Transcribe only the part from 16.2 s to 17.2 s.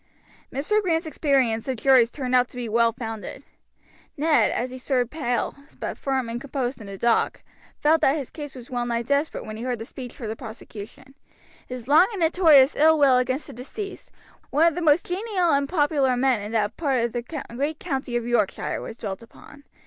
in that part of